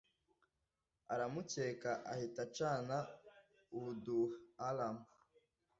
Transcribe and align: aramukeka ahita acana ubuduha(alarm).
aramukeka 1.13 1.91
ahita 2.11 2.41
acana 2.47 2.97
ubuduha(alarm). 3.75 4.97